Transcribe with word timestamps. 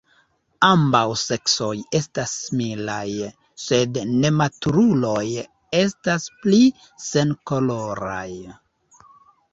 Ambaŭ 0.67 1.01
seksoj 1.23 1.67
estas 1.99 2.31
similaj, 2.45 3.05
sed 3.65 4.01
nematuruloj 4.23 5.27
estas 5.83 6.27
pli 6.47 6.63
senkoloraj. 7.11 8.29